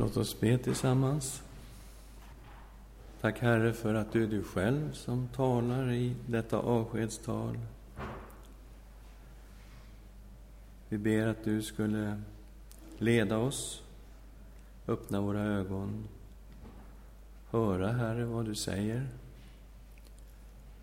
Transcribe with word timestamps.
Låt 0.00 0.16
oss 0.16 0.40
be 0.40 0.58
tillsammans. 0.58 1.42
Tack 3.20 3.38
Herre 3.38 3.72
för 3.72 3.94
att 3.94 4.12
du 4.12 4.24
är 4.24 4.26
du 4.26 4.42
själv 4.42 4.92
som 4.92 5.28
talar 5.28 5.90
i 5.90 6.16
detta 6.26 6.58
avskedstal. 6.58 7.58
Vi 10.88 10.98
ber 10.98 11.26
att 11.26 11.44
du 11.44 11.62
skulle 11.62 12.22
leda 12.98 13.38
oss, 13.38 13.82
öppna 14.88 15.20
våra 15.20 15.42
ögon, 15.42 16.08
höra, 17.50 17.92
Herre, 17.92 18.24
vad 18.24 18.44
du 18.44 18.54
säger 18.54 19.08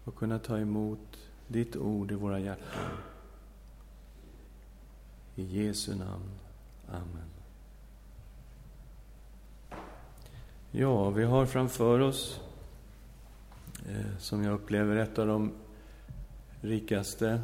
och 0.03 0.15
kunna 0.15 0.39
ta 0.39 0.57
emot 0.57 1.17
ditt 1.47 1.75
ord 1.75 2.11
i 2.11 2.15
våra 2.15 2.39
hjärtan. 2.39 2.97
I 5.35 5.43
Jesu 5.43 5.95
namn. 5.95 6.31
Amen. 6.87 7.34
Ja, 10.77 11.09
vi 11.09 11.23
har 11.23 11.45
framför 11.45 11.99
oss, 11.99 12.39
eh, 13.89 14.17
som 14.19 14.43
jag 14.43 14.53
upplever, 14.53 14.95
ett 14.95 15.19
av 15.19 15.27
de 15.27 15.51
rikaste 16.61 17.41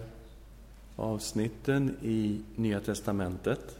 avsnitten 0.96 1.98
i 2.02 2.42
Nya 2.56 2.80
testamentet. 2.80 3.80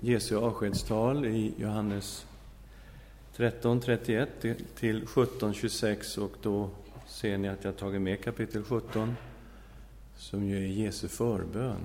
Jesu 0.00 0.36
avskedstal 0.36 1.26
i 1.26 1.54
Johannes 1.56 2.26
13, 3.36 3.80
31 3.80 4.28
till 4.74 5.06
17, 5.06 5.54
26 5.54 6.18
och 6.18 6.32
då 6.42 6.70
ser 7.06 7.38
ni 7.38 7.48
att 7.48 7.64
jag 7.64 7.76
tagit 7.76 8.00
med 8.00 8.24
kapitel 8.24 8.64
17 8.64 9.16
som 10.16 10.44
ju 10.44 10.56
är 10.56 10.68
Jesu 10.68 11.08
förbön 11.08 11.80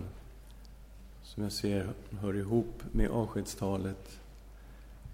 som 1.24 1.44
jag 1.44 1.52
ser 1.52 1.90
hör 2.22 2.36
ihop 2.36 2.84
med 2.92 3.10
avskedstalet 3.10 4.20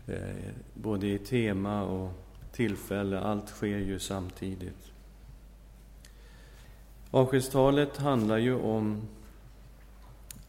Eh, 0.09 0.53
både 0.73 1.07
i 1.07 1.17
tema 1.17 1.83
och 1.83 2.11
tillfälle. 2.51 3.19
Allt 3.19 3.49
sker 3.49 3.77
ju 3.77 3.99
samtidigt. 3.99 4.91
Avskedstalet 7.11 7.97
handlar 7.97 8.37
ju 8.37 8.55
om 8.55 9.01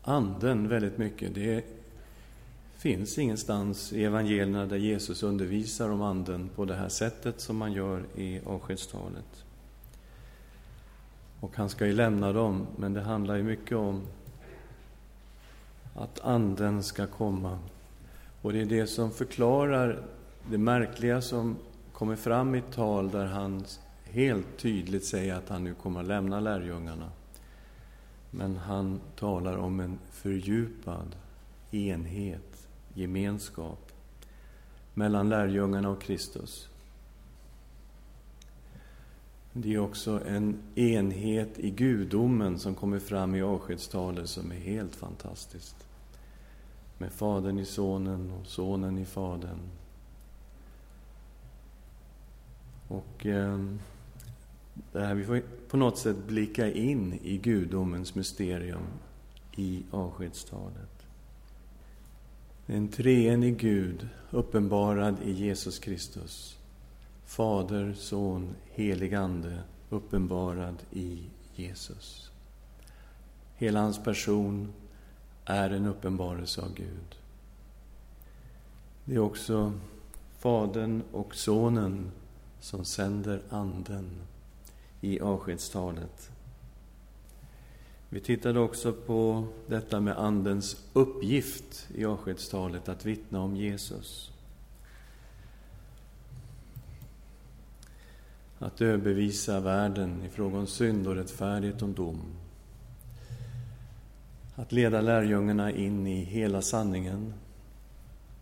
Anden 0.03 0.69
väldigt 0.69 0.99
mycket. 0.99 1.35
Det 1.35 1.65
finns 2.77 3.19
ingenstans 3.19 3.93
i 3.93 4.05
evangelierna 4.05 4.67
där 4.67 4.77
Jesus 4.77 5.23
undervisar 5.23 5.91
om 5.91 6.03
Anden 6.03 6.49
på 6.49 6.65
det 6.65 6.75
här 6.75 6.89
sättet 6.89 7.41
som 7.41 7.57
man 7.57 7.73
gör 7.73 8.05
i 8.17 8.41
avskedstalet. 8.47 9.45
Och 11.41 11.57
han 11.57 11.69
ska 11.69 11.87
ju 11.87 11.93
lämna 11.93 12.33
dem, 12.33 12.67
men 12.77 12.95
det 12.95 13.01
handlar 13.01 13.37
ju 13.37 13.43
mycket 13.43 13.77
om 13.77 14.03
att 15.95 16.21
Anden 16.21 16.83
ska 16.83 17.07
komma 17.07 17.59
och 18.43 18.53
det 18.53 18.61
är 18.61 18.67
det 18.67 18.87
som 18.87 19.11
förklarar 19.11 20.03
det 20.51 20.59
märkliga 20.59 21.23
som 21.23 21.57
kommer 21.93 22.17
fram 22.17 22.55
i 22.55 22.59
ett 22.59 22.73
tal 22.73 23.11
där 23.11 23.27
han 23.27 23.65
helt 24.05 24.59
tydligt 24.59 25.05
säger 25.05 25.35
att 25.35 25.49
han 25.49 25.65
nu 25.65 25.75
kommer 25.75 26.01
att 26.01 26.07
lämna 26.07 26.41
lärjungarna. 26.41 27.11
Men 28.31 28.57
han 28.57 29.01
talar 29.17 29.57
om 29.57 29.81
en 29.81 29.99
fördjupad 30.11 31.17
enhet, 31.71 32.69
gemenskap 32.95 33.93
mellan 34.95 35.29
lärjungarna 35.29 35.89
och 35.89 36.03
Kristus. 36.03 36.69
Det 39.53 39.75
är 39.75 39.79
också 39.79 40.21
en 40.27 40.59
enhet 40.75 41.59
i 41.59 41.71
gudomen 41.71 42.59
som 42.59 42.75
kommer 42.75 42.99
fram 42.99 43.35
i 43.35 43.43
avskedstalet 43.43 44.29
som 44.29 44.53
är 44.53 44.57
helt 44.57 44.97
fantastiskt 44.97 45.90
med 47.01 47.13
Fadern 47.13 47.59
i 47.59 47.65
Sonen 47.65 48.31
och 48.31 48.47
Sonen 48.47 48.99
i 48.99 49.05
Fadern. 49.05 49.61
Och 52.89 53.27
eh, 53.27 53.59
det 54.93 55.01
här, 55.01 55.15
vi 55.15 55.25
får 55.25 55.43
på 55.69 55.77
något 55.77 55.99
sätt 55.99 56.17
blicka 56.27 56.73
in 56.73 57.19
i 57.23 57.39
gudomens 57.39 58.15
mysterium 58.15 58.87
i 59.57 59.83
avskedstalet. 59.91 61.07
En 62.67 62.89
treenig 62.89 63.57
Gud 63.57 64.09
uppenbarad 64.31 65.17
i 65.25 65.31
Jesus 65.31 65.79
Kristus. 65.79 66.59
Fader, 67.25 67.95
Son, 67.95 68.55
helig 68.71 69.15
Ande 69.15 69.63
uppenbarad 69.91 70.77
i 70.93 71.19
Jesus. 71.55 72.31
Hela 73.57 73.81
hans 73.81 74.05
person 74.05 74.73
är 75.45 75.71
en 75.71 75.87
uppenbarelse 75.87 76.63
av 76.63 76.75
Gud. 76.75 77.19
Det 79.05 79.15
är 79.15 79.19
också 79.19 79.73
Fadern 80.39 81.03
och 81.13 81.35
Sonen 81.35 82.11
som 82.61 82.85
sänder 82.85 83.43
Anden 83.49 84.11
i 85.01 85.21
avskedstalet. 85.21 86.31
Vi 88.09 88.21
tittade 88.21 88.61
också 88.61 88.93
på 88.93 89.47
detta 89.67 90.01
med 90.01 90.19
Andens 90.19 90.85
uppgift 90.93 91.89
i 91.95 92.05
avskedstalet, 92.05 92.89
att 92.89 93.07
vittna 93.07 93.41
om 93.41 93.57
Jesus. 93.57 94.33
Att 98.59 98.81
överbevisa 98.81 99.61
världen 99.61 100.23
i 100.23 100.29
fråga 100.29 100.59
om 100.59 100.67
synd 100.67 101.07
och 101.07 101.15
rättfärdighet 101.15 101.83
och 101.83 101.89
dom. 101.89 102.21
Att 104.61 104.73
leda 104.73 105.01
lärjungarna 105.01 105.73
in 105.73 106.07
i 106.07 106.25
hela 106.25 106.63
sanningen, 106.63 107.35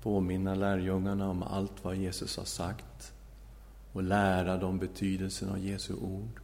påminna 0.03 0.55
lärjungarna 0.55 1.31
om 1.31 1.43
allt 1.43 1.85
vad 1.85 1.97
Jesus 1.97 2.37
har 2.37 2.45
sagt 2.45 3.13
och 3.93 4.03
lära 4.03 4.57
dem 4.57 4.79
betydelsen 4.79 5.49
av 5.51 5.59
Jesu 5.59 5.95
ord. 5.95 6.41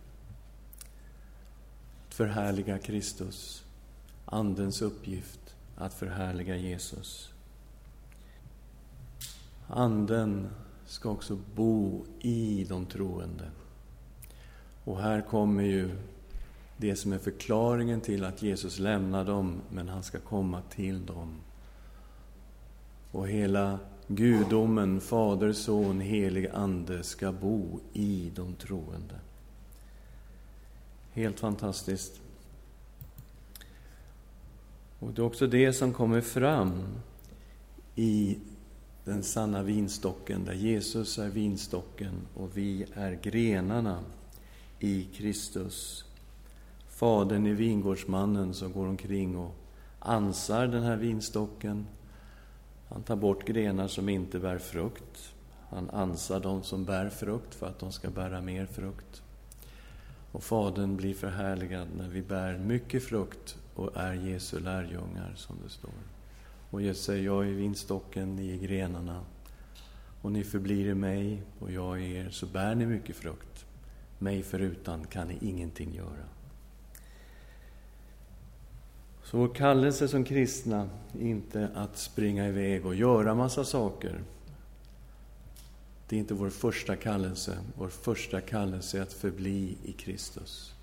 Att 2.08 2.14
förhärliga 2.14 2.78
Kristus, 2.78 3.64
Andens 4.24 4.82
uppgift 4.82 5.56
att 5.76 5.94
förhärliga 5.94 6.56
Jesus. 6.56 7.32
Anden 9.68 10.48
ska 10.86 11.10
också 11.10 11.38
bo 11.54 12.04
i 12.20 12.66
de 12.68 12.86
troende. 12.86 13.50
Och 14.84 15.02
här 15.02 15.20
kommer 15.20 15.62
ju 15.62 15.90
det 16.76 16.96
som 16.96 17.12
är 17.12 17.18
förklaringen 17.18 18.00
till 18.00 18.24
att 18.24 18.42
Jesus 18.42 18.78
lämnar 18.78 19.24
dem, 19.24 19.60
men 19.70 19.88
han 19.88 20.02
ska 20.02 20.18
komma 20.18 20.62
till 20.62 21.06
dem. 21.06 21.36
Och 23.10 23.28
hela 23.28 23.78
gudomen, 24.06 25.00
Fader, 25.00 25.52
Son, 25.52 26.00
helig 26.00 26.48
Ande 26.48 27.02
ska 27.02 27.32
bo 27.32 27.80
i 27.92 28.32
de 28.34 28.54
troende. 28.54 29.20
Helt 31.12 31.40
fantastiskt. 31.40 32.20
Och 34.98 35.12
det 35.12 35.22
är 35.22 35.26
också 35.26 35.46
det 35.46 35.72
som 35.72 35.92
kommer 35.92 36.20
fram 36.20 36.82
i 37.94 38.38
den 39.04 39.22
sanna 39.22 39.62
vinstocken, 39.62 40.44
där 40.44 40.54
Jesus 40.54 41.18
är 41.18 41.28
vinstocken 41.28 42.14
och 42.34 42.56
vi 42.56 42.86
är 42.94 43.18
grenarna 43.22 43.98
i 44.78 45.04
Kristus. 45.04 46.03
Fadern 46.94 47.46
är 47.46 47.54
vingårdsmannen 47.54 48.54
som 48.54 48.72
går 48.72 48.86
omkring 48.86 49.36
och 49.36 49.54
ansar 49.98 50.66
den 50.66 50.82
här 50.82 50.96
vinstocken. 50.96 51.86
Han 52.88 53.02
tar 53.02 53.16
bort 53.16 53.46
grenar 53.46 53.88
som 53.88 54.08
inte 54.08 54.38
bär 54.38 54.58
frukt. 54.58 55.34
Han 55.70 55.90
ansar 55.90 56.40
de 56.40 56.62
som 56.62 56.84
bär 56.84 57.08
frukt 57.08 57.54
för 57.54 57.66
att 57.66 57.78
de 57.78 57.92
ska 57.92 58.10
bära 58.10 58.40
mer 58.40 58.66
frukt. 58.66 59.22
Och 60.32 60.42
Fadern 60.42 60.96
blir 60.96 61.14
förhärligad 61.14 61.88
när 61.96 62.08
vi 62.08 62.22
bär 62.22 62.58
mycket 62.58 63.04
frukt 63.04 63.58
och 63.74 63.96
är 63.96 64.14
Jesu 64.14 64.60
lärjungar, 64.60 65.32
som 65.36 65.56
det 65.64 65.70
står. 65.70 65.90
Och 66.70 66.82
Jesus 66.82 67.04
säger, 67.04 67.24
jag 67.24 67.48
är 67.48 67.52
vinstocken, 67.52 68.36
ni 68.36 68.52
är 68.52 68.58
grenarna. 68.58 69.20
Och 70.22 70.32
ni 70.32 70.44
förblir 70.44 70.86
i 70.86 70.94
mig 70.94 71.42
och 71.58 71.72
jag 71.72 72.02
i 72.02 72.14
er, 72.14 72.30
så 72.30 72.46
bär 72.46 72.74
ni 72.74 72.86
mycket 72.86 73.16
frukt. 73.16 73.66
Mig 74.18 74.42
förutan 74.42 75.04
kan 75.04 75.28
ni 75.28 75.38
ingenting 75.40 75.94
göra. 75.94 76.24
Så 79.24 79.38
vår 79.38 79.54
kallelse 79.54 80.08
som 80.08 80.24
kristna 80.24 80.88
är 81.20 81.22
inte 81.22 81.68
att 81.74 81.98
springa 81.98 82.48
iväg 82.48 82.86
och 82.86 82.94
göra 82.94 83.34
massa 83.34 83.64
saker. 83.64 84.20
Det 86.08 86.16
är 86.16 86.20
inte 86.20 86.34
vår 86.34 86.50
första 86.50 86.96
kallelse. 86.96 87.58
Vår 87.78 87.88
första 87.88 88.40
kallelse 88.40 88.98
är 88.98 89.02
att 89.02 89.12
förbli 89.12 89.76
i 89.84 89.92
Kristus. 89.92 90.74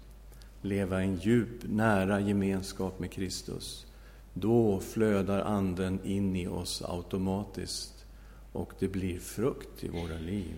Leva 0.62 1.04
i 1.04 1.06
en 1.06 1.16
djup, 1.16 1.64
nära 1.64 2.20
gemenskap 2.20 3.00
med 3.00 3.12
Kristus. 3.12 3.86
Då 4.34 4.80
flödar 4.80 5.42
Anden 5.42 6.00
in 6.06 6.36
i 6.36 6.48
oss 6.48 6.82
automatiskt 6.82 8.06
och 8.52 8.74
det 8.80 8.88
blir 8.88 9.20
frukt 9.20 9.84
i 9.84 9.88
våra 9.88 10.18
liv. 10.20 10.56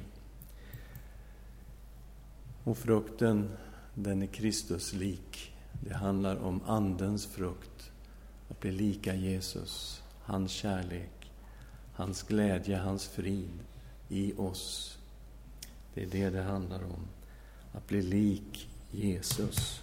Och 2.64 2.78
frukten, 2.78 3.50
den 3.96 4.22
är 4.22 4.28
Kristus 4.28 4.94
lik. 4.94 5.53
Det 5.88 5.94
handlar 5.94 6.36
om 6.36 6.62
Andens 6.66 7.26
frukt, 7.26 7.92
att 8.50 8.60
bli 8.60 8.72
lika 8.72 9.16
Jesus, 9.16 10.04
hans 10.22 10.52
kärlek, 10.52 11.32
hans 11.94 12.24
glädje, 12.24 12.78
hans 12.78 13.08
frid 13.08 13.60
i 14.10 14.34
oss. 14.34 14.98
Det 15.94 16.04
är 16.04 16.08
det 16.08 16.30
det 16.30 16.42
handlar 16.42 16.84
om, 16.84 17.08
att 17.72 17.88
bli 17.88 18.02
lik 18.02 18.70
Jesus. 18.92 19.82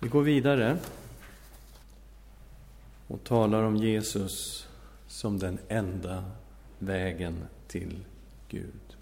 Vi 0.00 0.08
går 0.08 0.22
vidare 0.22 0.78
och 3.06 3.24
talar 3.24 3.62
om 3.62 3.76
Jesus 3.76 4.66
som 5.06 5.38
den 5.38 5.58
enda 5.68 6.24
vägen 6.78 7.44
till 7.68 8.04
Gud. 8.48 8.96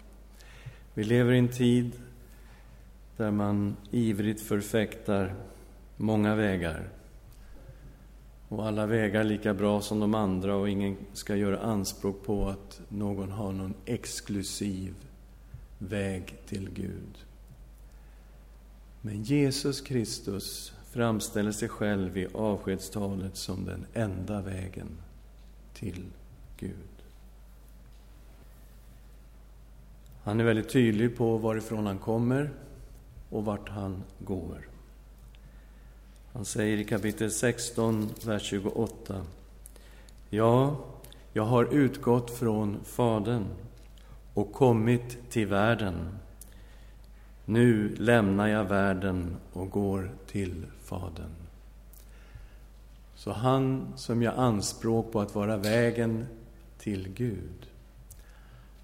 Vi 0.93 1.03
lever 1.03 1.33
i 1.33 1.37
en 1.37 1.49
tid 1.49 1.91
där 3.21 3.31
man 3.31 3.75
ivrigt 3.91 4.41
förfäktar 4.41 5.35
många 5.97 6.35
vägar. 6.35 6.89
Och 8.47 8.67
alla 8.67 8.85
vägar 8.85 9.23
lika 9.23 9.53
bra 9.53 9.81
som 9.81 9.99
de 9.99 10.15
andra 10.15 10.55
och 10.55 10.69
ingen 10.69 10.97
ska 11.13 11.35
göra 11.35 11.59
anspråk 11.59 12.25
på 12.25 12.49
att 12.49 12.81
någon 12.89 13.31
har 13.31 13.51
någon 13.51 13.73
exklusiv 13.85 14.95
väg 15.77 16.35
till 16.47 16.69
Gud. 16.69 17.17
Men 19.01 19.23
Jesus 19.23 19.81
Kristus 19.81 20.73
framställer 20.91 21.51
sig 21.51 21.69
själv 21.69 22.17
i 22.17 22.27
avskedstalet 22.33 23.37
som 23.37 23.65
den 23.65 23.85
enda 23.93 24.41
vägen 24.41 24.89
till 25.73 26.05
Gud. 26.57 27.03
Han 30.23 30.39
är 30.39 30.43
väldigt 30.43 30.69
tydlig 30.69 31.17
på 31.17 31.37
varifrån 31.37 31.85
han 31.85 31.97
kommer 31.97 32.51
och 33.31 33.45
vart 33.45 33.69
han 33.69 34.03
går. 34.19 34.67
Han 36.33 36.45
säger 36.45 36.77
i 36.77 36.85
kapitel 36.85 37.31
16, 37.31 38.09
vers 38.25 38.43
28. 38.43 39.25
Ja, 40.29 40.77
jag 41.33 41.43
har 41.43 41.73
utgått 41.73 42.31
från 42.31 42.83
Fadern 42.83 43.45
och 44.33 44.53
kommit 44.53 45.29
till 45.29 45.47
världen. 45.47 46.17
Nu 47.45 47.95
lämnar 47.95 48.47
jag 48.47 48.63
världen 48.63 49.37
och 49.53 49.69
går 49.69 50.11
till 50.27 50.65
Fadern. 50.83 51.35
Så 53.15 53.31
han 53.31 53.93
som 53.95 54.21
gör 54.21 54.33
anspråk 54.33 55.11
på 55.11 55.21
att 55.21 55.35
vara 55.35 55.57
vägen 55.57 56.25
till 56.77 57.09
Gud, 57.09 57.67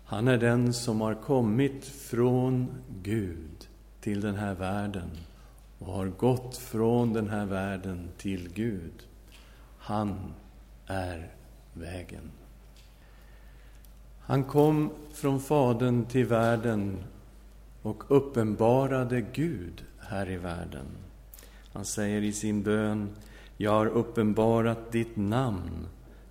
han 0.05 0.27
är 0.27 0.37
den 0.37 0.73
som 0.73 1.01
har 1.01 1.13
kommit 1.13 1.85
från 1.85 2.67
Gud 3.03 3.67
till 4.01 4.21
den 4.21 4.35
här 4.35 4.53
världen 4.53 5.09
och 5.79 5.93
har 5.93 6.07
gått 6.07 6.57
från 6.57 7.13
den 7.13 7.29
här 7.29 7.45
världen 7.45 8.09
till 8.17 8.49
Gud. 8.53 9.07
Han 9.77 10.33
är 10.85 11.31
vägen. 11.73 12.31
Han 14.19 14.43
kom 14.43 14.91
från 15.13 15.39
Fadern 15.39 16.05
till 16.05 16.25
världen 16.25 16.97
och 17.81 18.03
uppenbarade 18.07 19.21
Gud 19.21 19.85
här 19.99 20.29
i 20.29 20.37
världen. 20.37 20.85
Han 21.73 21.85
säger 21.85 22.21
i 22.21 22.33
sin 22.33 22.63
bön, 22.63 23.09
jag 23.57 23.71
har 23.71 23.85
uppenbarat 23.85 24.91
ditt 24.91 25.15
namn 25.15 25.87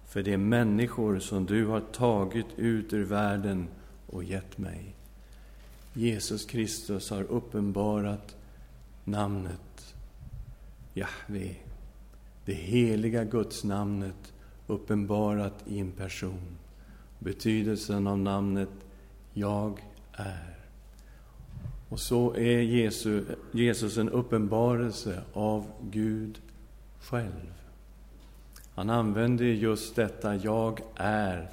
för 0.07 0.23
de 0.23 0.39
människor 0.39 1.19
som 1.19 1.47
du 1.47 1.67
har 1.67 1.81
tagit 1.81 2.47
ut 2.57 2.93
ur 2.93 3.05
världen 3.05 3.69
och 4.07 4.25
gett 4.25 4.59
mig. 4.59 4.95
Jesus 5.96 6.44
Kristus 6.44 7.10
har 7.10 7.22
uppenbarat 7.22 8.37
namnet 9.04 9.94
Jahve, 10.94 11.54
det 12.44 12.54
heliga 12.54 13.25
Gudsnamnet 13.25 14.32
uppenbarat 14.66 15.64
i 15.66 15.78
en 15.78 15.93
person. 15.93 16.58
Betydelsen 17.19 18.06
av 18.06 18.19
namnet 18.19 18.69
Jag 19.32 19.84
är. 20.12 20.56
Och 21.88 22.00
så 22.00 22.34
är 22.34 22.60
Jesus, 22.60 23.25
Jesus 23.52 23.96
en 23.96 24.08
uppenbarelse 24.08 25.22
av 25.32 25.66
Gud 25.90 26.40
själv. 27.00 27.52
Han 28.75 28.90
använder 28.90 29.44
just 29.44 29.96
detta 29.96 30.37
Jag 30.37 30.81
är 30.96 31.50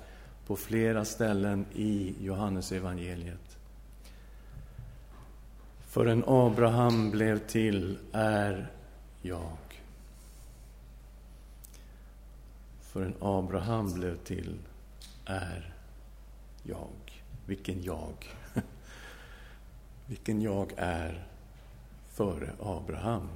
på 0.47 0.55
flera 0.55 1.05
ställen 1.05 1.65
i 1.75 2.15
Johannesevangeliet. 2.21 3.52
Förrän 5.93 6.23
Abraham 6.27 7.11
blev 7.11 7.47
till 7.47 7.97
är 8.11 8.71
jag. 9.21 9.57
Förrän 12.81 13.15
Abraham 13.19 13.93
blev 13.93 14.17
till 14.17 14.59
är 15.25 15.73
jag. 16.63 17.23
Vilken 17.45 17.83
jag? 17.83 18.35
Vilken 20.05 20.41
jag 20.41 20.73
är 20.77 21.27
före 22.07 22.53
Abraham. 22.59 23.29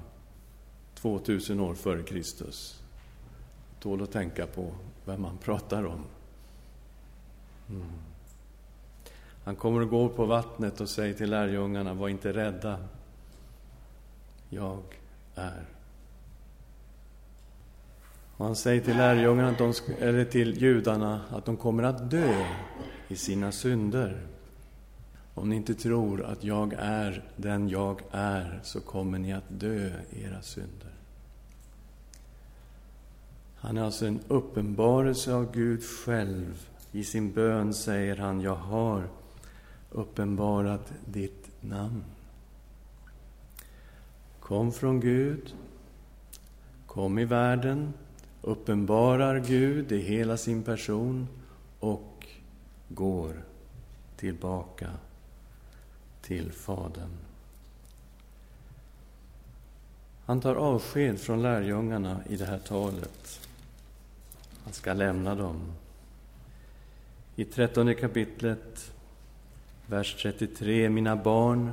2000 0.95 1.59
år 1.59 1.73
före 1.73 2.03
Kristus. 2.03 2.83
Tål 3.79 4.03
att 4.03 4.11
tänka 4.11 4.47
på 4.47 4.75
vem 5.05 5.21
man 5.21 5.37
pratar 5.37 5.83
om. 5.83 6.03
Mm. 7.69 7.91
Han 9.47 9.55
kommer 9.55 9.81
att 9.81 9.89
gå 9.89 10.09
på 10.09 10.25
vattnet 10.25 10.81
och 10.81 10.89
säger 10.89 11.13
till 11.13 11.29
lärjungarna, 11.29 11.93
var 11.93 12.09
inte 12.09 12.33
rädda. 12.33 12.77
Jag 14.49 14.83
är. 15.35 15.65
Och 18.37 18.45
han 18.45 18.55
säger 18.55 18.81
till 18.81 18.97
lärjungarna, 18.97 19.49
att 19.49 19.57
de, 19.57 19.73
eller 19.99 20.25
till 20.25 20.61
judarna, 20.61 21.21
att 21.29 21.45
de 21.45 21.57
kommer 21.57 21.83
att 21.83 22.11
dö 22.11 22.45
i 23.07 23.15
sina 23.15 23.51
synder. 23.51 24.21
Om 25.33 25.49
ni 25.49 25.55
inte 25.55 25.73
tror 25.73 26.23
att 26.23 26.43
jag 26.43 26.73
är 26.77 27.23
den 27.35 27.69
jag 27.69 28.01
är, 28.11 28.59
så 28.63 28.81
kommer 28.81 29.19
ni 29.19 29.33
att 29.33 29.49
dö 29.49 29.89
i 30.09 30.23
era 30.23 30.41
synder. 30.41 30.93
Han 33.55 33.77
är 33.77 33.83
alltså 33.83 34.05
en 34.05 34.19
uppenbarelse 34.27 35.33
av 35.33 35.51
Gud 35.51 35.83
själv. 35.83 36.67
I 36.91 37.03
sin 37.03 37.31
bön 37.31 37.73
säger 37.73 38.15
han, 38.15 38.41
jag 38.41 38.55
har 38.55 39.03
uppenbarat 39.91 40.93
ditt 41.05 41.51
namn. 41.61 42.03
Kom 44.39 44.71
från 44.71 44.99
Gud, 44.99 45.53
kom 46.85 47.19
i 47.19 47.25
världen, 47.25 47.93
uppenbarar 48.41 49.39
Gud 49.39 49.91
i 49.91 50.01
hela 50.01 50.37
sin 50.37 50.63
person 50.63 51.27
och 51.79 52.27
går 52.87 53.43
tillbaka 54.17 54.89
till 56.21 56.51
Fadern. 56.51 57.17
Han 60.25 60.41
tar 60.41 60.55
avsked 60.55 61.19
från 61.19 61.41
lärjungarna 61.41 62.21
i 62.29 62.35
det 62.35 62.45
här 62.45 62.59
talet. 62.59 63.47
Han 64.63 64.73
ska 64.73 64.93
lämna 64.93 65.35
dem. 65.35 65.61
I 67.35 67.45
trettonde 67.45 67.93
kapitlet 67.93 68.91
Vers 69.89 70.15
33. 70.15 70.89
Mina 70.89 71.15
barn, 71.15 71.71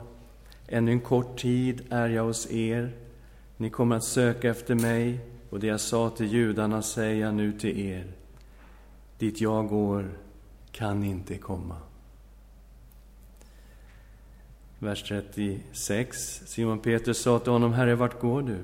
ännu 0.66 0.92
en 0.92 1.00
kort 1.00 1.38
tid 1.38 1.83
är 1.90 2.09
jag 2.09 2.25
hos 2.25 2.50
er. 2.50 2.92
Ni 3.56 3.71
kommer 3.71 3.97
att 3.97 4.04
söka 4.04 4.50
efter 4.50 4.75
mig, 4.75 5.21
och 5.50 5.61
det 5.61 5.66
jag 5.66 5.80
sa 5.80 6.11
till 6.11 6.33
judarna 6.33 6.83
säger 6.83 7.21
jag 7.26 7.35
nu 7.35 7.52
till 7.52 7.80
er. 7.80 8.06
Dit 9.18 9.40
jag 9.40 9.68
går 9.68 10.11
kan 10.73 11.04
inte 11.04 11.38
komma. 11.38 11.76
Vers 14.78 15.02
36. 15.02 16.42
Simon 16.47 16.78
Petrus 16.78 17.23
sa 17.23 17.38
till 17.38 17.52
honom, 17.52 17.73
Herre, 17.73 17.94
vart 17.94 18.21
går 18.21 18.42
du? 18.42 18.59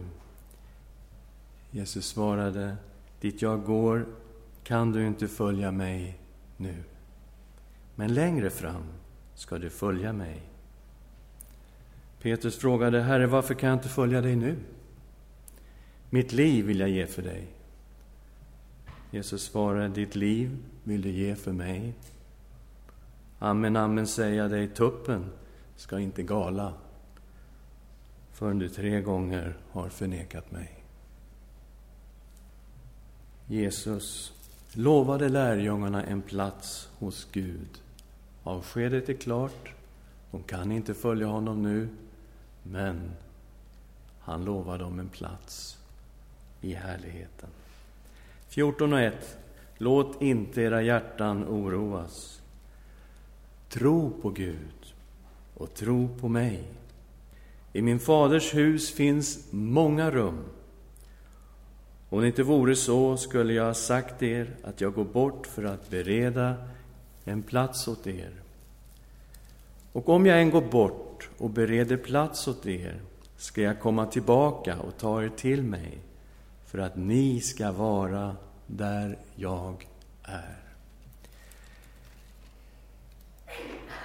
Jesus 1.70 2.06
svarade, 2.06 2.76
dit 3.20 3.42
jag 3.42 3.64
går 3.64 4.06
kan 4.64 4.92
du 4.92 5.06
inte 5.06 5.28
följa 5.28 5.70
mig 5.70 6.18
nu. 6.56 6.74
Men 7.94 8.14
längre 8.14 8.50
fram 8.50 8.99
ska 9.40 9.58
du 9.58 9.70
följa 9.70 10.12
mig. 10.12 10.42
Petrus 12.22 12.58
frågade, 12.58 13.00
Herre, 13.00 13.26
varför 13.26 13.54
kan 13.54 13.68
jag 13.68 13.76
inte 13.76 13.88
följa 13.88 14.20
dig 14.20 14.36
nu? 14.36 14.56
Mitt 16.10 16.32
liv 16.32 16.64
vill 16.64 16.80
jag 16.80 16.88
ge 16.88 17.06
för 17.06 17.22
dig. 17.22 17.46
Jesus 19.10 19.42
svarade, 19.42 19.88
ditt 19.88 20.14
liv 20.14 20.58
vill 20.84 21.02
du 21.02 21.10
ge 21.10 21.34
för 21.34 21.52
mig. 21.52 21.94
Amen, 23.38 23.76
amen 23.76 24.06
säger 24.06 24.42
jag 24.42 24.50
dig, 24.50 24.68
tuppen 24.68 25.24
ska 25.76 25.98
inte 25.98 26.22
gala 26.22 26.74
förrän 28.32 28.58
du 28.58 28.68
tre 28.68 29.00
gånger 29.00 29.56
har 29.70 29.88
förnekat 29.88 30.50
mig. 30.50 30.84
Jesus 33.46 34.32
lovade 34.72 35.28
lärjungarna 35.28 36.04
en 36.04 36.22
plats 36.22 36.88
hos 36.98 37.28
Gud 37.32 37.80
Avskedet 38.42 39.08
är 39.08 39.14
klart. 39.14 39.74
De 40.30 40.42
kan 40.42 40.72
inte 40.72 40.94
följa 40.94 41.26
honom 41.26 41.62
nu, 41.62 41.88
men 42.62 43.10
han 44.20 44.44
lovar 44.44 44.78
dem 44.78 44.98
en 44.98 45.08
plats 45.08 45.78
i 46.60 46.74
härligheten. 46.74 47.48
14 48.48 48.92
och 48.92 49.00
1. 49.00 49.38
Låt 49.78 50.22
inte 50.22 50.62
era 50.62 50.82
hjärtan 50.82 51.44
oroas. 51.44 52.42
Tro 53.68 54.10
på 54.22 54.30
Gud 54.30 54.94
och 55.54 55.74
tro 55.74 56.08
på 56.20 56.28
mig. 56.28 56.62
I 57.72 57.82
min 57.82 57.98
faders 57.98 58.54
hus 58.54 58.92
finns 58.92 59.46
många 59.50 60.10
rum. 60.10 60.44
Om 62.08 62.20
det 62.20 62.26
inte 62.26 62.42
vore 62.42 62.76
så 62.76 63.16
skulle 63.16 63.52
jag 63.52 63.64
ha 63.64 63.74
sagt 63.74 64.22
er 64.22 64.56
att 64.64 64.80
jag 64.80 64.94
går 64.94 65.04
bort 65.04 65.46
för 65.46 65.64
att 65.64 65.90
bereda 65.90 66.54
en 67.24 67.42
plats 67.42 67.88
åt 67.88 68.06
er. 68.06 68.32
Och 69.92 70.08
om 70.08 70.26
jag 70.26 70.40
än 70.40 70.50
går 70.50 70.62
bort 70.62 71.28
och 71.38 71.50
bereder 71.50 71.96
plats 71.96 72.48
åt 72.48 72.66
er 72.66 73.00
ska 73.36 73.62
jag 73.62 73.80
komma 73.80 74.06
tillbaka 74.06 74.80
och 74.80 74.98
ta 74.98 75.22
er 75.22 75.28
till 75.28 75.62
mig 75.62 75.98
för 76.66 76.78
att 76.78 76.96
ni 76.96 77.40
ska 77.40 77.72
vara 77.72 78.36
där 78.66 79.18
jag 79.36 79.88
är. 80.22 80.56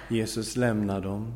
Jesus 0.08 0.56
lämnar 0.56 1.00
dem. 1.00 1.34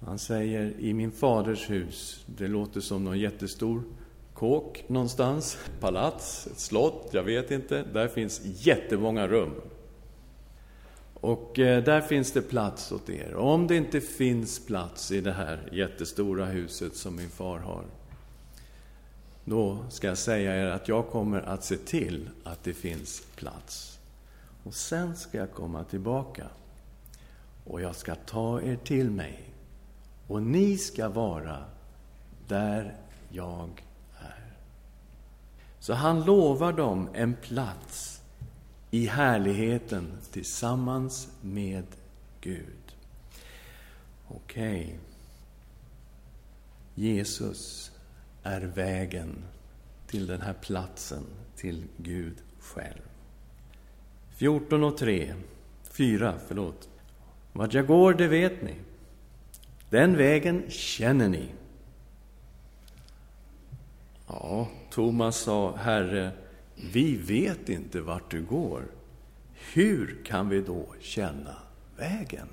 Han 0.00 0.18
säger 0.18 0.72
i 0.78 0.94
min 0.94 1.12
faders 1.12 1.70
hus. 1.70 2.24
Det 2.26 2.48
låter 2.48 2.80
som 2.80 3.04
någon 3.04 3.18
jättestor 3.18 3.82
kåk 4.34 4.84
någonstans, 4.86 5.58
palats, 5.80 6.46
ett 6.46 6.58
slott, 6.58 7.08
jag 7.10 7.22
vet 7.22 7.50
inte. 7.50 7.84
Där 7.92 8.08
finns 8.08 8.40
jättemånga 8.44 9.28
rum. 9.28 9.54
Och 11.22 11.58
eh, 11.58 11.84
där 11.84 12.00
finns 12.00 12.32
det 12.32 12.42
plats 12.42 12.92
åt 12.92 13.10
er. 13.10 13.34
Om 13.34 13.66
det 13.66 13.76
inte 13.76 14.00
finns 14.00 14.66
plats 14.66 15.10
i 15.12 15.20
det 15.20 15.32
här 15.32 15.68
jättestora 15.72 16.44
huset 16.44 16.96
som 16.96 17.16
min 17.16 17.30
far 17.30 17.58
har, 17.58 17.84
då 19.44 19.78
ska 19.90 20.06
jag 20.06 20.18
säga 20.18 20.56
er 20.56 20.66
att 20.66 20.88
jag 20.88 21.08
kommer 21.08 21.40
att 21.40 21.64
se 21.64 21.76
till 21.76 22.28
att 22.44 22.64
det 22.64 22.74
finns 22.74 23.22
plats. 23.36 23.98
Och 24.64 24.74
sen 24.74 25.16
ska 25.16 25.38
jag 25.38 25.52
komma 25.52 25.84
tillbaka 25.84 26.46
och 27.64 27.80
jag 27.80 27.96
ska 27.96 28.14
ta 28.14 28.62
er 28.62 28.76
till 28.76 29.10
mig 29.10 29.48
och 30.26 30.42
ni 30.42 30.78
ska 30.78 31.08
vara 31.08 31.64
där 32.48 32.96
jag 33.28 33.84
är. 34.18 34.54
Så 35.78 35.94
han 35.94 36.24
lovar 36.24 36.72
dem 36.72 37.08
en 37.14 37.34
plats 37.34 38.21
i 38.94 39.06
härligheten 39.06 40.18
tillsammans 40.32 41.28
med 41.40 41.84
Gud. 42.40 42.96
Okej. 44.28 44.82
Okay. 44.82 44.96
Jesus 46.94 47.92
är 48.42 48.60
vägen 48.60 49.44
till 50.06 50.26
den 50.26 50.40
här 50.40 50.52
platsen, 50.52 51.24
till 51.56 51.84
Gud 51.96 52.36
själv. 52.60 53.02
14 54.30 54.84
och 54.84 54.96
3, 54.96 55.34
4, 55.90 56.34
förlåt. 56.48 56.88
Vart 57.52 57.74
jag 57.74 57.86
går, 57.86 58.14
det 58.14 58.28
vet 58.28 58.62
ni. 58.62 58.74
Den 59.90 60.16
vägen 60.16 60.64
känner 60.68 61.28
ni. 61.28 61.48
Ja, 64.26 64.68
Thomas 64.90 65.36
sa, 65.36 65.76
Herre, 65.76 66.32
vi 66.74 67.16
vet 67.16 67.68
inte 67.68 68.00
vart 68.00 68.30
du 68.30 68.42
går. 68.42 68.86
Hur 69.72 70.24
kan 70.24 70.48
vi 70.48 70.60
då 70.60 70.94
känna 71.00 71.56
vägen? 71.96 72.48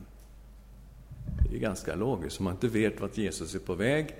Det 1.50 1.56
är 1.56 1.60
ganska 1.60 1.96
logiskt. 1.96 2.40
Om 2.40 2.44
man 2.44 2.54
inte 2.54 2.68
vet 2.68 3.02
vart 3.02 3.18
Jesus 3.18 3.56
är 3.56 3.60
på 3.60 3.76
väg, 3.76 4.16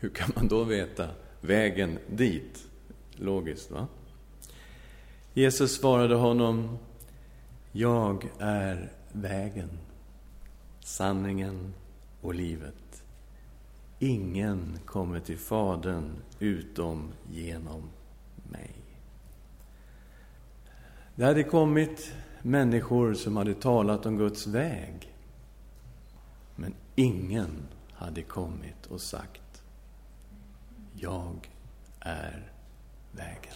hur 0.00 0.08
kan 0.08 0.32
man 0.36 0.48
då 0.48 0.64
veta 0.64 1.08
vägen 1.40 1.98
dit? 2.10 2.66
Logiskt, 3.12 3.70
va? 3.70 3.86
Jesus 5.34 5.76
svarade 5.76 6.14
honom, 6.14 6.78
Jag 7.72 8.28
är 8.38 8.92
vägen, 9.12 9.78
sanningen 10.80 11.74
och 12.20 12.34
livet. 12.34 13.02
Ingen 13.98 14.78
kommer 14.84 15.20
till 15.20 15.38
Fadern 15.38 16.10
utom 16.38 17.12
genom 17.32 17.82
mig. 18.50 18.79
Det 21.20 21.26
hade 21.26 21.42
kommit 21.42 22.12
människor 22.42 23.14
som 23.14 23.36
hade 23.36 23.54
talat 23.54 24.06
om 24.06 24.16
Guds 24.16 24.46
väg. 24.46 25.14
Men 26.56 26.74
ingen 26.94 27.50
hade 27.92 28.22
kommit 28.22 28.86
och 28.88 29.00
sagt 29.00 29.62
Jag 30.94 31.50
är 32.00 32.52
vägen. 33.12 33.54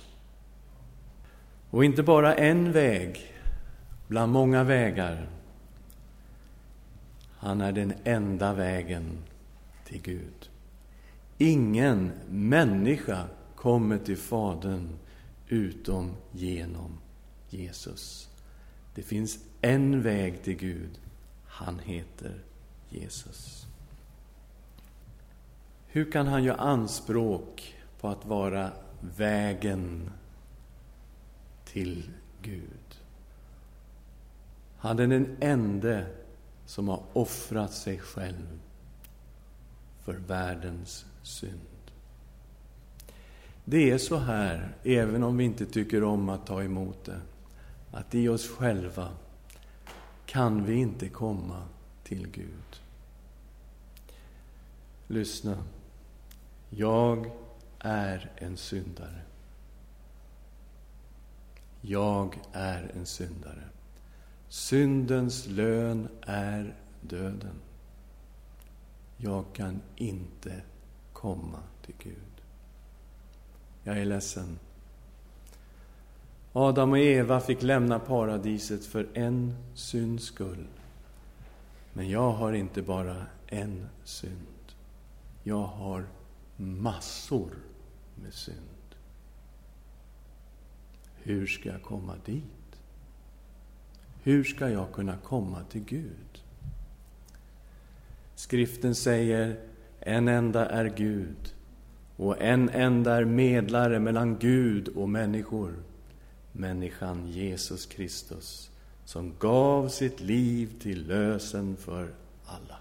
Och 1.71 1.85
inte 1.85 2.03
bara 2.03 2.35
en 2.35 2.73
väg 2.73 3.35
bland 4.09 4.33
många 4.33 4.65
vägar. 4.65 5.29
Han 7.39 7.61
är 7.61 7.73
den 7.73 7.93
enda 8.05 8.55
vägen 8.55 9.19
till 9.85 10.03
Gud. 10.03 10.51
Ingen 11.39 12.13
människa 12.29 13.25
kommer 13.57 13.99
till 13.99 14.19
Fadern 14.19 14.89
utom 15.49 16.13
genom 16.33 16.99
Jesus. 17.55 18.29
Det 18.95 19.03
finns 19.03 19.39
en 19.61 20.03
väg 20.03 20.43
till 20.43 20.57
Gud. 20.57 21.01
Han 21.47 21.79
heter 21.79 22.41
Jesus. 22.89 23.67
Hur 25.87 26.13
kan 26.13 26.27
han 26.27 26.45
göra 26.45 26.57
anspråk 26.57 27.75
på 28.01 28.09
att 28.09 28.27
vara 28.27 28.73
vägen 29.01 30.11
till 31.65 32.11
Gud? 32.43 32.99
Han 34.79 34.99
är 34.99 35.07
den 35.07 35.37
ende 35.41 36.07
som 36.67 36.89
har 36.89 37.03
offrat 37.13 37.73
sig 37.73 37.99
själv 37.99 38.61
för 40.03 40.15
världens 40.15 41.07
synd. 41.23 41.61
Det 43.65 43.91
är 43.91 43.99
så 43.99 44.17
här, 44.17 44.77
även 44.83 45.23
om 45.23 45.37
vi 45.37 45.45
inte 45.45 45.67
tycker 45.67 46.03
om 46.03 46.29
att 46.29 46.47
ta 46.47 46.63
emot 46.63 47.05
det 47.05 47.21
att 47.95 48.15
i 48.15 48.29
oss 48.29 48.49
själva 48.49 49.09
kan 50.27 50.65
vi 50.65 50.75
inte 50.75 51.09
komma 51.09 51.63
till 52.03 52.29
Gud. 52.29 52.83
Lyssna. 55.07 55.65
Jag 56.71 57.31
är 57.79 58.33
en 58.37 58.57
syndare. 58.57 59.23
Jag 61.81 62.41
är 62.53 62.93
en 62.95 63.07
syndare. 63.07 63.65
Syndens 64.49 65.47
lön 65.47 66.09
är 66.21 66.75
döden. 67.01 67.61
Jag 69.17 69.45
kan 69.53 69.81
inte 69.97 70.63
komma 71.13 71.61
till 71.83 71.95
Gud. 71.99 72.43
Jag 73.83 73.99
är 73.99 74.05
ledsen. 74.05 74.59
Adam 76.57 76.93
och 76.93 76.99
Eva 76.99 77.41
fick 77.41 77.63
lämna 77.63 77.99
paradiset 77.99 78.85
för 78.85 79.07
en 79.15 79.55
synds 79.75 80.25
skull. 80.25 80.67
Men 81.93 82.11
jag 82.11 82.33
har 82.33 82.53
inte 82.53 82.83
bara 82.83 83.27
en 83.47 83.87
synd. 84.05 84.73
Jag 85.43 85.65
har 85.65 86.05
massor 86.57 87.51
med 88.15 88.35
synd. 88.35 88.95
Hur 91.23 91.47
ska 91.47 91.69
jag 91.69 91.83
komma 91.83 92.15
dit? 92.25 92.81
Hur 94.23 94.45
ska 94.45 94.69
jag 94.69 94.93
kunna 94.93 95.17
komma 95.17 95.59
till 95.71 95.85
Gud? 95.85 96.43
Skriften 98.35 98.95
säger, 98.95 99.61
en 100.01 100.29
enda 100.29 100.67
är 100.67 100.93
Gud 100.97 101.55
och 102.17 102.43
en 102.43 102.69
enda 102.69 103.15
är 103.15 103.25
medlare 103.25 103.99
mellan 103.99 104.39
Gud 104.39 104.89
och 104.89 105.09
människor 105.09 105.75
människan 106.57 107.27
Jesus 107.27 107.87
Kristus 107.87 108.71
som 109.05 109.35
gav 109.39 109.89
sitt 109.89 110.21
liv 110.21 110.81
till 110.83 111.07
lösen 111.07 111.77
för 111.77 112.15
alla. 112.45 112.79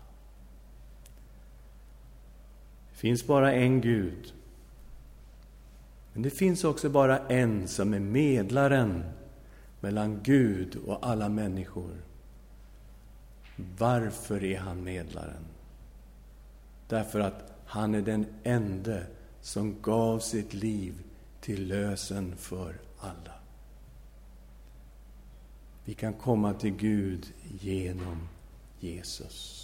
Det 2.89 2.97
finns 2.97 3.27
bara 3.27 3.53
en 3.53 3.81
Gud. 3.81 4.33
Men 6.13 6.23
det 6.23 6.29
finns 6.29 6.63
också 6.63 6.89
bara 6.89 7.19
en 7.27 7.67
som 7.67 7.93
är 7.93 7.99
medlaren 7.99 9.03
mellan 9.79 10.19
Gud 10.23 10.75
och 10.75 11.07
alla 11.07 11.29
människor. 11.29 12.01
Varför 13.77 14.43
är 14.43 14.57
han 14.57 14.83
medlaren? 14.83 15.45
Därför 16.87 17.19
att 17.19 17.53
han 17.65 17.95
är 17.95 18.01
den 18.01 18.25
ende 18.43 19.05
som 19.41 19.81
gav 19.81 20.19
sitt 20.19 20.53
liv 20.53 20.93
till 21.41 21.67
lösen 21.67 22.35
för 22.37 22.75
alla. 22.99 23.42
Vi 25.85 25.93
kan 25.93 26.13
komma 26.13 26.53
till 26.53 26.75
Gud 26.75 27.33
genom 27.59 28.27
Jesus. 28.79 29.59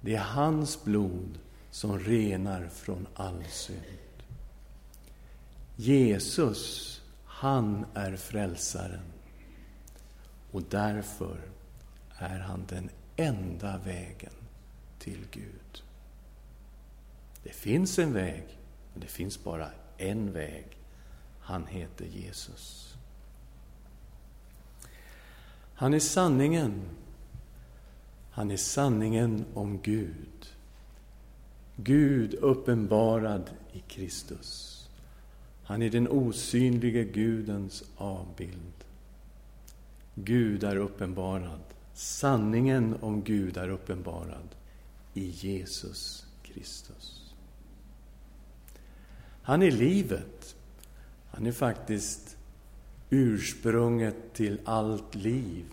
Det 0.00 0.14
är 0.14 0.20
hans 0.20 0.84
blod 0.84 1.38
som 1.70 1.98
renar 1.98 2.68
från 2.68 3.06
all 3.14 3.44
synd. 3.44 4.22
Jesus, 5.76 7.00
Han 7.24 7.86
är 7.94 8.16
frälsaren. 8.16 9.12
Och 10.50 10.62
därför 10.62 11.40
är 12.18 12.38
han 12.38 12.64
den 12.68 12.90
enda 13.16 13.78
vägen 13.78 14.32
till 14.98 15.26
Gud. 15.30 15.82
Det 17.42 17.52
finns 17.52 17.98
en 17.98 18.12
väg, 18.12 18.58
men 18.92 19.00
det 19.00 19.06
finns 19.06 19.44
bara 19.44 19.68
en 19.98 20.32
väg. 20.32 20.66
Han 21.40 21.66
heter 21.66 22.04
Jesus. 22.04 22.96
Han 25.74 25.94
är 25.94 25.98
sanningen. 25.98 26.82
Han 28.30 28.50
är 28.50 28.56
sanningen 28.56 29.44
om 29.54 29.80
Gud. 29.82 30.46
Gud 31.76 32.34
uppenbarad 32.34 33.50
i 33.72 33.80
Kristus. 33.80 34.78
Han 35.64 35.82
är 35.82 35.90
den 35.90 36.08
osynlige 36.08 37.04
Gudens 37.04 37.84
avbild. 37.96 38.84
Gud 40.14 40.64
är 40.64 40.76
uppenbarad. 40.76 41.60
Sanningen 41.94 42.96
om 43.00 43.22
Gud 43.22 43.56
är 43.56 43.68
uppenbarad 43.68 44.48
i 45.14 45.26
Jesus 45.26 46.26
Kristus. 46.42 47.34
Han 49.42 49.62
är 49.62 49.70
livet. 49.70 50.56
Han 51.30 51.46
är 51.46 51.52
faktiskt 51.52 52.36
ursprunget 53.12 54.16
till 54.32 54.60
allt 54.64 55.14
liv. 55.14 55.64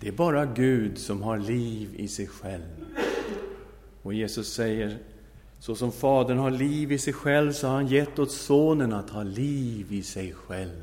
Det 0.00 0.08
är 0.08 0.12
bara 0.12 0.46
Gud 0.46 0.98
som 0.98 1.22
har 1.22 1.38
liv 1.38 1.88
i 1.96 2.08
sig 2.08 2.26
själv. 2.26 2.84
Och 4.02 4.14
Jesus 4.14 4.52
säger, 4.52 4.98
så 5.58 5.74
som 5.74 5.92
Fadern 5.92 6.38
har 6.38 6.50
liv 6.50 6.92
i 6.92 6.98
sig 6.98 7.12
själv, 7.12 7.52
så 7.52 7.66
har 7.66 7.74
han 7.74 7.86
gett 7.86 8.18
åt 8.18 8.30
Sonen 8.30 8.92
att 8.92 9.10
ha 9.10 9.22
liv 9.22 9.92
i 9.92 10.02
sig 10.02 10.32
själv. 10.32 10.82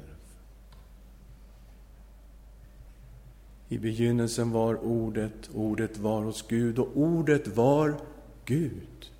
I 3.69 3.77
begynnelsen 3.77 4.51
var 4.51 4.85
Ordet, 4.85 5.49
Ordet 5.53 5.97
var 5.97 6.23
hos 6.23 6.47
Gud 6.47 6.79
och 6.79 6.89
Ordet 6.93 7.47
var 7.47 7.95
Gud. 8.45 9.11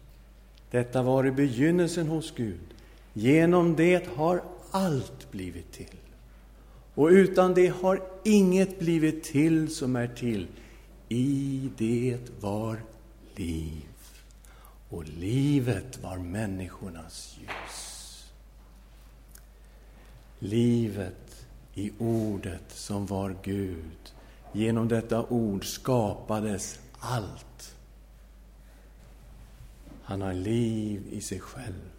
Detta 0.72 1.04
var 1.04 1.28
i 1.28 1.32
begynnelsen 1.32 2.08
hos 2.08 2.34
Gud. 2.36 2.60
Genom 3.14 3.76
det 3.76 4.08
har 4.16 4.42
allt 4.72 5.32
blivit 5.32 5.72
till. 5.72 6.00
Och 6.96 7.08
utan 7.08 7.54
det 7.54 7.68
har 7.68 8.02
inget 8.24 8.80
blivit 8.80 9.24
till 9.24 9.76
som 9.76 9.96
är 9.96 10.08
till. 10.08 10.48
I 11.10 11.70
det 11.78 12.20
var 12.40 12.82
liv. 13.36 13.86
Och 14.90 15.04
livet 15.04 16.04
var 16.04 16.18
människornas 16.18 17.38
ljus. 17.42 18.32
Livet 20.40 21.46
i 21.74 21.92
Ordet 21.98 22.72
som 22.72 23.06
var 23.06 23.36
Gud. 23.44 24.14
Genom 24.52 24.88
detta 24.88 25.26
ord 25.26 25.66
skapades 25.66 26.80
allt. 27.00 27.76
Han 30.04 30.22
har 30.22 30.34
liv 30.34 31.04
i 31.12 31.22
sig 31.22 31.40
själv. 31.40 31.92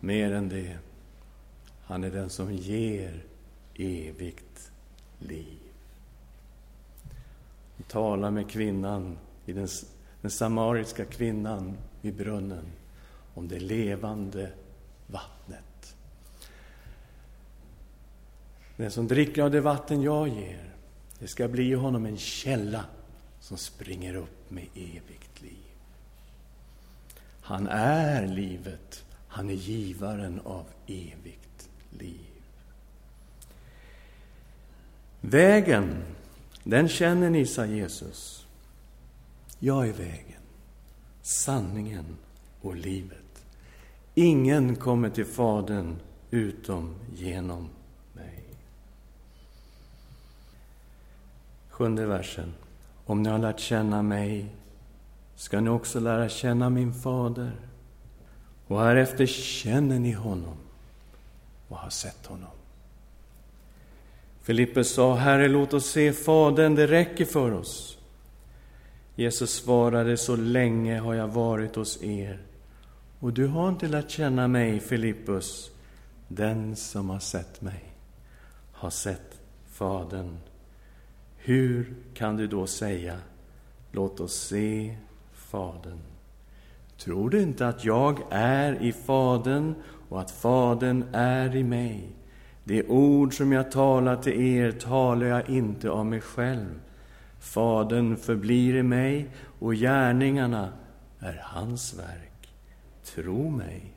Mer 0.00 0.32
än 0.32 0.48
det, 0.48 0.78
han 1.84 2.04
är 2.04 2.10
den 2.10 2.30
som 2.30 2.54
ger 2.54 3.24
evigt 3.74 4.70
liv. 5.18 5.58
Tala 7.88 8.30
med 8.30 8.50
kvinnan, 8.50 9.18
i 9.46 9.52
den, 9.52 9.68
den 10.20 10.30
samariska 10.30 11.04
kvinnan 11.04 11.76
vid 12.00 12.14
brunnen, 12.14 12.64
om 13.34 13.48
det 13.48 13.60
levande 13.60 14.52
vattnet. 15.06 15.96
Den 18.76 18.90
som 18.90 19.08
dricker 19.08 19.42
av 19.42 19.50
det 19.50 19.60
vatten 19.60 20.02
jag 20.02 20.28
ger, 20.28 20.74
det 21.18 21.28
ska 21.28 21.48
bli 21.48 21.74
honom 21.74 22.06
en 22.06 22.16
källa 22.16 22.84
som 23.40 23.56
springer 23.56 24.14
upp 24.14 24.50
med 24.50 24.66
evigt 24.74 25.42
liv. 25.42 25.64
Han 27.40 27.68
är 27.68 28.26
livet, 28.26 29.04
han 29.28 29.50
är 29.50 29.54
givaren 29.54 30.40
av 30.44 30.66
evigt 30.86 31.53
liv. 31.98 32.34
Vägen, 35.20 36.02
den 36.64 36.88
känner 36.88 37.30
ni, 37.30 37.46
sa 37.46 37.66
Jesus. 37.66 38.46
Jag 39.58 39.88
är 39.88 39.92
vägen, 39.92 40.42
sanningen 41.22 42.16
och 42.60 42.76
livet. 42.76 43.44
Ingen 44.14 44.76
kommer 44.76 45.10
till 45.10 45.24
Fadern 45.24 45.96
utom 46.30 46.94
genom 47.14 47.68
mig. 48.12 48.44
Sjunde 51.68 52.06
versen. 52.06 52.54
Om 53.06 53.22
ni 53.22 53.28
har 53.28 53.38
lärt 53.38 53.60
känna 53.60 54.02
mig 54.02 54.46
ska 55.36 55.60
ni 55.60 55.70
också 55.70 56.00
lära 56.00 56.28
känna 56.28 56.70
min 56.70 56.94
fader. 56.94 57.52
Och 58.66 58.80
härefter 58.80 59.26
känner 59.26 59.98
ni 59.98 60.12
honom 60.12 60.56
och 61.74 61.80
har 61.80 61.90
sett 61.90 62.26
honom. 62.26 62.50
Filippus 64.42 64.94
sa, 64.94 65.14
Herre, 65.14 65.48
låt 65.48 65.74
oss 65.74 65.86
se 65.86 66.12
Fadern, 66.12 66.74
det 66.74 66.86
räcker 66.86 67.24
för 67.24 67.52
oss. 67.52 67.98
Jesus 69.14 69.50
svarade, 69.50 70.16
så 70.16 70.36
länge 70.36 70.98
har 70.98 71.14
jag 71.14 71.28
varit 71.28 71.76
hos 71.76 72.02
er 72.02 72.42
och 73.20 73.32
du 73.32 73.46
har 73.46 73.68
inte 73.68 73.88
lärt 73.88 74.10
känna 74.10 74.48
mig, 74.48 74.80
Filippus. 74.80 75.70
Den 76.28 76.76
som 76.76 77.10
har 77.10 77.18
sett 77.18 77.60
mig 77.60 77.84
har 78.72 78.90
sett 78.90 79.40
Fadern. 79.66 80.36
Hur 81.36 81.94
kan 82.14 82.36
du 82.36 82.46
då 82.46 82.66
säga, 82.66 83.18
låt 83.92 84.20
oss 84.20 84.34
se 84.34 84.96
Fadern? 85.32 85.98
Tror 86.98 87.30
du 87.30 87.42
inte 87.42 87.68
att 87.68 87.84
jag 87.84 88.20
är 88.30 88.82
i 88.82 88.92
Fadern 88.92 89.74
och 90.14 90.20
att 90.20 90.30
Fadern 90.30 91.04
är 91.12 91.56
i 91.56 91.64
mig? 91.64 92.16
Det 92.64 92.88
ord 92.88 93.36
som 93.36 93.52
jag 93.52 93.70
talar 93.70 94.16
till 94.16 94.40
er 94.40 94.72
talar 94.72 95.26
jag 95.26 95.48
inte 95.48 95.90
av 95.90 96.06
mig 96.06 96.20
själv. 96.20 96.80
Fadern 97.40 98.16
förblir 98.16 98.76
i 98.76 98.82
mig 98.82 99.28
och 99.58 99.74
gärningarna 99.74 100.72
är 101.18 101.40
hans 101.44 101.98
verk. 101.98 102.54
Tro 103.04 103.50
mig, 103.50 103.92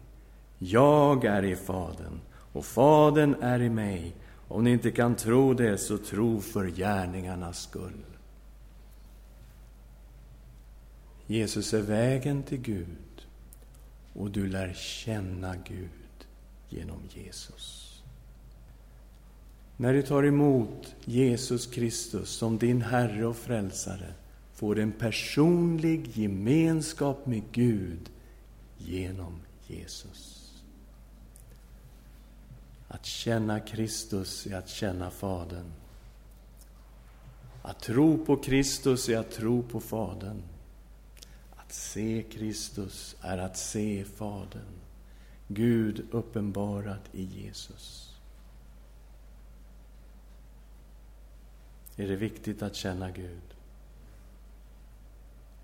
jag 0.58 1.26
är 1.26 1.44
i 1.44 1.56
Fadern 1.56 2.20
och 2.54 2.66
Fadern 2.66 3.36
är 3.42 3.62
i 3.62 3.70
mig. 3.70 4.16
Om 4.48 4.64
ni 4.64 4.72
inte 4.72 4.92
kan 4.92 5.16
tro 5.16 5.54
det, 5.54 5.78
så 5.78 5.98
tro 5.98 6.40
för 6.42 6.68
gärningarnas 6.68 7.62
skull. 7.62 8.06
Jesus 11.28 11.74
är 11.74 11.82
vägen 11.82 12.44
till 12.44 12.62
Gud 12.62 13.28
och 14.14 14.32
du 14.32 14.48
lär 14.48 14.74
känna 14.74 15.56
Gud 15.56 16.07
genom 16.70 17.00
Jesus. 17.10 18.02
När 19.78 19.94
du 19.94 20.02
tar 20.02 20.24
emot 20.24 20.96
Jesus 21.06 21.68
Kristus 21.68 22.30
som 22.30 22.58
din 22.58 22.82
Herre 22.82 23.26
och 23.26 23.38
Frälsare 23.38 24.14
får 24.54 24.76
du 24.76 24.82
en 24.82 24.92
personlig 24.92 26.18
gemenskap 26.18 27.26
med 27.26 27.44
Gud 27.52 28.10
genom 28.78 29.40
Jesus. 29.68 30.54
Att 32.88 33.06
känna 33.06 33.60
Kristus 33.60 34.48
är 34.48 34.56
att 34.56 34.70
känna 34.70 35.12
Fadern. 35.12 35.72
Att 37.62 37.80
tro 37.80 38.26
på 38.26 38.38
Kristus 38.38 39.10
är 39.10 39.18
att 39.18 39.32
tro 39.32 39.64
på 39.64 39.80
Fadern. 39.80 40.42
Att 41.56 41.74
se 41.74 42.24
Kristus 42.32 43.16
är 43.22 43.38
att 43.38 43.58
se 43.58 44.06
Fadern. 44.16 44.87
Gud 45.48 46.06
uppenbarat 46.12 47.02
i 47.12 47.24
Jesus. 47.24 48.08
är 51.98 52.08
det 52.08 52.16
viktigt 52.16 52.62
att 52.62 52.76
känna 52.76 53.12
Gud. 53.12 53.42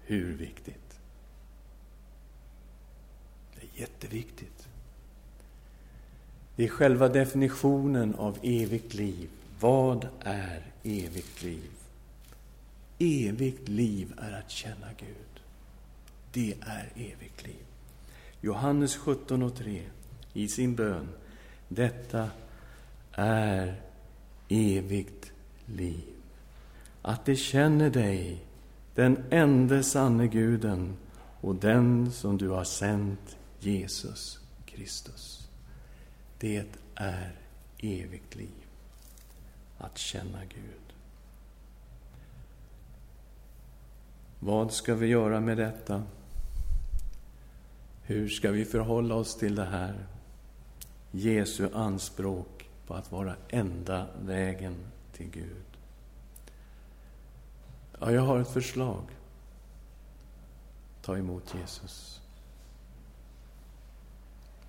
Hur 0.06 0.34
viktigt? 0.34 1.00
Det 3.56 3.62
är 3.62 3.82
jätteviktigt. 3.82 4.68
Det 6.56 6.64
är 6.64 6.70
själva 6.70 7.08
definitionen 7.08 8.16
av 8.16 8.38
evigt 8.42 8.94
liv. 8.94 9.30
Vad 9.60 10.08
är 10.20 10.64
evigt 10.84 11.44
liv? 11.44 11.72
Evigt 13.00 13.68
liv 13.68 14.14
är 14.18 14.32
att 14.32 14.50
känna 14.50 14.88
Gud. 14.98 15.42
Det 16.32 16.56
är 16.62 16.92
evigt 16.96 17.46
liv. 17.46 17.66
Johannes 18.44 18.96
17 18.98 19.44
och 19.44 19.56
3 19.56 19.82
i 20.34 20.48
sin 20.48 20.76
bön. 20.76 21.10
Detta 21.68 22.30
är 23.12 23.82
evigt 24.50 25.32
liv 25.66 26.14
att 27.02 27.26
de 27.26 27.36
känner 27.36 27.90
dig, 27.90 28.46
den 28.96 29.24
enda 29.30 29.84
sanne 29.84 30.28
Guden 30.28 30.98
och 31.42 31.56
den 31.56 32.12
som 32.12 32.38
du 32.38 32.50
har 32.50 32.64
sänt, 32.64 33.38
Jesus 33.60 34.40
Kristus. 34.66 35.48
Det 36.40 36.66
är 36.96 37.32
evigt 37.78 38.36
liv, 38.36 38.66
att 39.78 39.98
känna 39.98 40.46
Gud. 40.46 40.94
Vad 44.40 44.74
ska 44.74 44.96
vi 44.96 45.08
göra 45.08 45.40
med 45.40 45.58
detta? 45.58 46.04
Hur 48.06 48.30
ska 48.30 48.52
vi 48.52 48.66
förhålla 48.66 49.16
oss 49.16 49.38
till 49.38 49.56
det 49.56 49.66
här? 49.66 50.06
Jesu 51.12 51.70
anspråk 51.74 52.70
på 52.88 52.94
att 52.94 53.12
vara 53.12 53.36
enda 53.50 54.08
vägen 54.22 54.76
till 55.14 55.30
Gud. 55.30 55.66
Ja, 58.00 58.12
jag 58.12 58.22
har 58.22 58.40
ett 58.40 58.54
förslag. 58.54 59.04
Ta 61.02 61.18
emot 61.18 61.56
Jesus. 61.60 62.22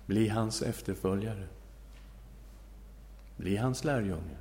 Bli 0.05 0.27
hans 0.27 0.61
efterföljare. 0.61 1.47
Bli 3.37 3.57
hans 3.57 3.83
lärjunge. 3.83 4.37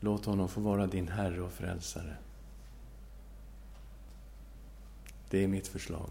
Låt 0.00 0.24
honom 0.24 0.48
få 0.48 0.60
vara 0.60 0.86
din 0.86 1.08
Herre 1.08 1.40
och 1.40 1.52
Frälsare. 1.52 2.16
Det 5.30 5.44
är 5.44 5.48
mitt 5.48 5.68
förslag. 5.68 6.10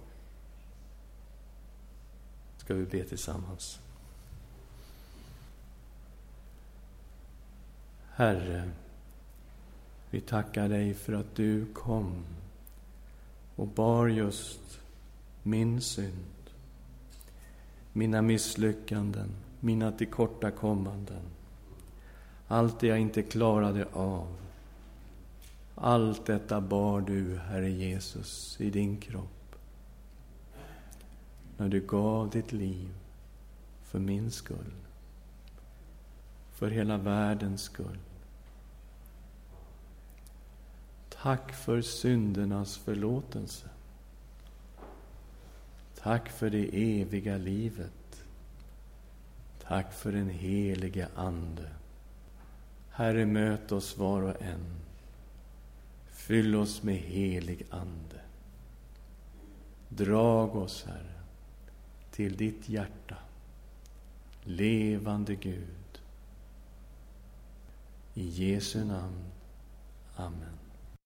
Ska 2.58 2.74
vi 2.74 2.86
be 2.86 3.04
tillsammans? 3.04 3.80
Herre, 8.14 8.72
vi 10.10 10.22
tackar 10.22 10.70
dig 10.70 10.94
för 10.94 11.14
att 11.14 11.36
du 11.36 11.66
kom 11.74 12.26
och 13.56 13.68
bar 13.68 14.08
just 14.08 14.80
min 15.44 15.82
synd, 15.82 16.50
mina 17.94 18.22
misslyckanden, 18.22 19.30
mina 19.60 19.92
tillkortakommanden, 19.92 21.24
allt 22.48 22.80
det 22.80 22.88
jag 22.88 23.00
inte 23.00 23.22
klarade 23.24 23.86
av. 23.94 24.28
Allt 25.82 26.26
detta 26.26 26.62
bar 26.62 27.02
du, 27.02 27.38
Herre 27.38 27.70
Jesus, 27.70 28.62
i 28.62 28.70
din 28.70 28.98
kropp 28.98 29.56
när 31.58 31.70
du 31.70 31.80
gav 31.80 32.30
ditt 32.30 32.52
liv 32.52 32.90
för 33.84 34.00
min 34.00 34.32
skull, 34.32 34.74
för 36.52 36.70
hela 36.70 36.98
världens 36.98 37.62
skull. 37.62 37.98
Tack 41.10 41.54
för 41.54 41.82
syndernas 41.82 42.78
förlåtelse. 42.78 43.70
Tack 45.96 46.30
för 46.30 46.50
det 46.50 47.00
eviga 47.02 47.38
livet. 47.38 48.24
Tack 49.64 49.94
för 49.94 50.12
den 50.12 50.30
helige 50.30 51.08
Ande. 51.16 51.70
Herre, 52.90 53.26
möt 53.26 53.72
oss 53.72 53.98
var 53.98 54.22
och 54.22 54.42
en. 54.42 54.89
Fyll 56.30 56.56
oss 56.56 56.84
med 56.84 56.96
helig 56.96 57.66
Ande. 57.70 58.22
Drag 59.90 60.56
oss, 60.56 60.86
Herre, 60.88 61.22
till 62.12 62.38
ditt 62.38 62.70
hjärta. 62.70 63.16
Levande 64.44 65.36
Gud. 65.36 66.02
I 68.14 68.24
Jesu 68.24 68.86
namn. 68.86 69.26
Amen. 70.16 70.59